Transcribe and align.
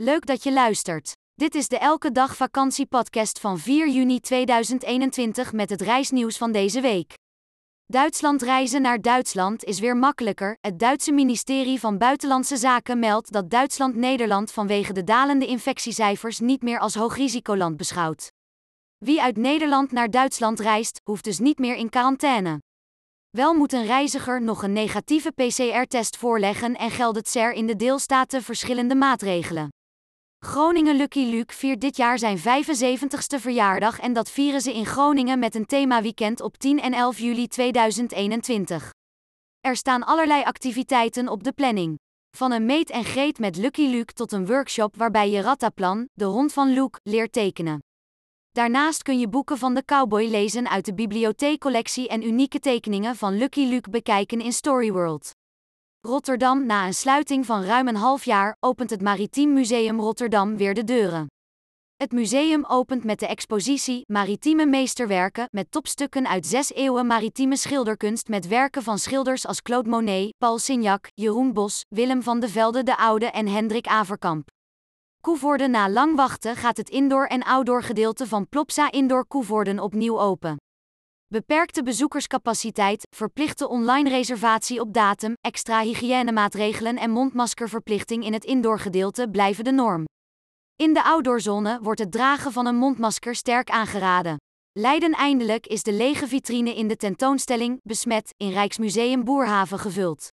Leuk 0.00 0.26
dat 0.26 0.42
je 0.42 0.52
luistert. 0.52 1.12
Dit 1.34 1.54
is 1.54 1.68
de 1.68 1.78
Elke 1.78 2.12
Dag 2.12 2.36
Vakantie 2.36 2.86
podcast 2.86 3.40
van 3.40 3.58
4 3.58 3.88
juni 3.88 4.20
2021 4.20 5.52
met 5.52 5.70
het 5.70 5.80
reisnieuws 5.80 6.36
van 6.36 6.52
deze 6.52 6.80
week. 6.80 7.14
Duitsland 7.86 8.42
reizen 8.42 8.82
naar 8.82 9.00
Duitsland 9.00 9.64
is 9.64 9.80
weer 9.80 9.96
makkelijker. 9.96 10.56
Het 10.60 10.78
Duitse 10.78 11.12
ministerie 11.12 11.80
van 11.80 11.98
Buitenlandse 11.98 12.56
Zaken 12.56 12.98
meldt 12.98 13.32
dat 13.32 13.50
Duitsland 13.50 13.94
Nederland 13.94 14.52
vanwege 14.52 14.92
de 14.92 15.04
dalende 15.04 15.46
infectiecijfers 15.46 16.38
niet 16.38 16.62
meer 16.62 16.78
als 16.78 16.94
hoogrisicoland 16.94 17.76
beschouwt. 17.76 18.32
Wie 18.98 19.22
uit 19.22 19.36
Nederland 19.36 19.92
naar 19.92 20.10
Duitsland 20.10 20.60
reist, 20.60 21.00
hoeft 21.04 21.24
dus 21.24 21.38
niet 21.38 21.58
meer 21.58 21.74
in 21.74 21.88
quarantaine. 21.88 22.60
Wel 23.30 23.54
moet 23.54 23.72
een 23.72 23.86
reiziger 23.86 24.42
nog 24.42 24.62
een 24.62 24.72
negatieve 24.72 25.30
PCR-test 25.30 26.16
voorleggen 26.16 26.76
en 26.76 26.90
geldt 26.90 27.16
het 27.16 27.28
CER 27.28 27.52
in 27.52 27.66
de 27.66 27.76
deelstaten 27.76 28.42
verschillende 28.42 28.94
maatregelen. 28.94 29.68
Groningen 30.40 30.96
Lucky 30.96 31.24
Luke 31.24 31.54
viert 31.54 31.80
dit 31.80 31.96
jaar 31.96 32.18
zijn 32.18 32.38
75ste 32.38 33.40
verjaardag 33.40 34.00
en 34.00 34.12
dat 34.12 34.30
vieren 34.30 34.60
ze 34.60 34.74
in 34.74 34.86
Groningen 34.86 35.38
met 35.38 35.54
een 35.54 35.66
themaweekend 35.66 36.40
op 36.40 36.58
10 36.58 36.80
en 36.80 36.92
11 36.92 37.18
juli 37.18 37.46
2021. 37.46 38.92
Er 39.60 39.76
staan 39.76 40.04
allerlei 40.04 40.42
activiteiten 40.42 41.28
op 41.28 41.44
de 41.44 41.52
planning. 41.52 41.98
Van 42.36 42.52
een 42.52 42.66
meet 42.66 42.90
en 42.90 43.04
greet 43.04 43.38
met 43.38 43.56
Lucky 43.56 43.86
Luke 43.86 44.12
tot 44.12 44.32
een 44.32 44.46
workshop 44.46 44.96
waarbij 44.96 45.30
je 45.30 45.40
Rattaplan, 45.40 46.08
de 46.12 46.24
hond 46.24 46.52
van 46.52 46.72
Luke, 46.72 47.00
leert 47.02 47.32
tekenen. 47.32 47.78
Daarnaast 48.50 49.02
kun 49.02 49.18
je 49.18 49.28
boeken 49.28 49.58
van 49.58 49.74
de 49.74 49.84
cowboy 49.84 50.28
lezen 50.28 50.68
uit 50.68 50.84
de 50.84 50.94
bibliotheekcollectie 50.94 52.08
en 52.08 52.26
unieke 52.26 52.58
tekeningen 52.58 53.16
van 53.16 53.36
Lucky 53.36 53.64
Luke 53.64 53.90
bekijken 53.90 54.40
in 54.40 54.52
Storyworld. 54.52 55.30
Rotterdam 56.08 56.66
Na 56.66 56.86
een 56.86 56.94
sluiting 56.94 57.46
van 57.46 57.62
ruim 57.62 57.88
een 57.88 57.96
half 57.96 58.24
jaar 58.24 58.56
opent 58.60 58.90
het 58.90 59.02
Maritiem 59.02 59.52
Museum 59.52 60.00
Rotterdam 60.00 60.56
weer 60.56 60.74
de 60.74 60.84
deuren. 60.84 61.26
Het 61.96 62.12
museum 62.12 62.64
opent 62.64 63.04
met 63.04 63.18
de 63.18 63.26
expositie 63.26 64.02
Maritieme 64.06 64.66
Meesterwerken 64.66 65.48
met 65.50 65.70
topstukken 65.70 66.28
uit 66.28 66.46
zes 66.46 66.72
eeuwen 66.72 67.06
maritieme 67.06 67.56
schilderkunst 67.56 68.28
met 68.28 68.48
werken 68.48 68.82
van 68.82 68.98
schilders 68.98 69.46
als 69.46 69.62
Claude 69.62 69.88
Monet, 69.88 70.34
Paul 70.36 70.58
Signac, 70.58 71.08
Jeroen 71.14 71.52
Bos, 71.52 71.84
Willem 71.88 72.22
van 72.22 72.40
de 72.40 72.48
Velde 72.48 72.82
de 72.82 72.96
Oude 72.96 73.26
en 73.26 73.46
Hendrik 73.46 73.86
Averkamp. 73.86 74.48
Koevoorde 75.20 75.68
na 75.68 75.90
lang 75.90 76.16
wachten 76.16 76.56
gaat 76.56 76.76
het 76.76 76.90
indoor 76.90 77.26
en 77.26 77.42
outdoor 77.42 77.82
gedeelte 77.82 78.26
van 78.26 78.48
Plopsa 78.48 78.90
Indoor 78.90 79.26
Koevoorden 79.26 79.78
opnieuw 79.78 80.20
open. 80.20 80.56
Beperkte 81.34 81.82
bezoekerscapaciteit, 81.82 83.06
verplichte 83.16 83.68
online 83.68 84.08
reservatie 84.08 84.80
op 84.80 84.92
datum, 84.92 85.32
extra 85.40 85.80
hygiënemaatregelen 85.80 86.96
en 86.96 87.10
mondmaskerverplichting 87.10 88.24
in 88.24 88.32
het 88.32 88.44
indoorgedeelte 88.44 89.28
blijven 89.30 89.64
de 89.64 89.70
norm. 89.70 90.04
In 90.76 90.94
de 90.94 91.04
outdoorzone 91.04 91.78
wordt 91.82 92.00
het 92.00 92.12
dragen 92.12 92.52
van 92.52 92.66
een 92.66 92.76
mondmasker 92.76 93.34
sterk 93.34 93.70
aangeraden. 93.70 94.36
Leiden 94.72 95.12
eindelijk 95.12 95.66
is 95.66 95.82
de 95.82 95.92
lege 95.92 96.26
vitrine 96.26 96.76
in 96.76 96.88
de 96.88 96.96
tentoonstelling 96.96 97.80
Besmet 97.82 98.34
in 98.36 98.50
Rijksmuseum 98.50 99.24
Boerhaven 99.24 99.78
gevuld. 99.78 100.28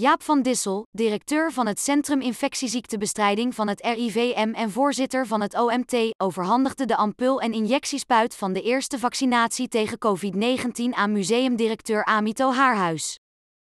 Jaap 0.00 0.22
van 0.22 0.42
Dissel, 0.42 0.86
directeur 0.90 1.52
van 1.52 1.66
het 1.66 1.80
Centrum 1.80 2.20
Infectieziektebestrijding 2.20 3.54
van 3.54 3.68
het 3.68 3.80
RIVM 3.80 4.52
en 4.54 4.70
voorzitter 4.70 5.26
van 5.26 5.40
het 5.40 5.58
OMT, 5.58 6.14
overhandigde 6.16 6.86
de 6.86 6.96
ampul 6.96 7.40
en 7.40 7.52
injectiespuit 7.52 8.36
van 8.36 8.52
de 8.52 8.62
eerste 8.62 8.98
vaccinatie 8.98 9.68
tegen 9.68 9.98
COVID-19 9.98 10.90
aan 10.90 11.12
museumdirecteur 11.12 12.04
Amito 12.04 12.52
Haarhuis. 12.52 13.18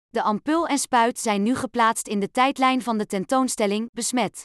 De 0.09 0.23
ampul 0.23 0.67
en 0.67 0.79
spuit 0.79 1.19
zijn 1.19 1.43
nu 1.43 1.55
geplaatst 1.55 2.09
in 2.09 2.21
de 2.21 2.31
tijdlijn 2.31 2.83
van 2.83 2.99
de 2.99 3.07
tentoonstelling 3.07 3.89
Besmet. 3.93 4.43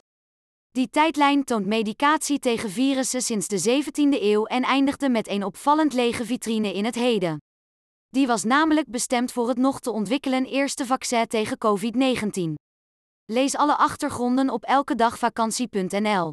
Die 0.72 0.89
tijdlijn 0.89 1.44
toont 1.44 1.66
medicatie 1.66 2.39
tegen 2.39 2.69
virussen 2.69 3.22
sinds 3.22 3.47
de 3.47 3.83
17e 3.83 4.22
eeuw 4.22 4.45
en 4.45 4.64
eindigde 4.64 5.09
met 5.09 5.27
een 5.27 5.44
opvallend 5.44 5.94
lege 5.94 6.25
vitrine 6.25 6.73
in 6.73 6.86
het 6.86 6.95
heden. 6.95 7.38
Die 8.12 8.28
was 8.28 8.44
namelijk 8.44 8.88
bestemd 8.88 9.32
voor 9.32 9.48
het 9.48 9.58
nog 9.58 9.80
te 9.80 9.92
ontwikkelen 9.92 10.45
eerste 10.45 10.86
vaccin 10.86 11.27
tegen 11.27 11.58
COVID-19. 11.58 12.54
Lees 13.26 13.55
alle 13.55 13.77
achtergronden 13.77 14.49
op 14.49 14.64
elkedagvakantie.nl. 14.64 16.32